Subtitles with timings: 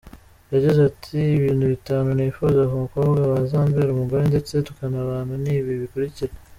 [0.53, 6.33] Yagize ati “Ibintu bitanu nifuza ku mukobwa wazambera umugore ndetse tukanabana, ni ibi bikurikira:".